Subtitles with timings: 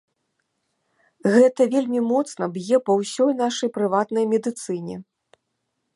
[1.35, 4.95] Гэта вельмі моцна б'е па ўсёй нашай прыватнай медыцыне.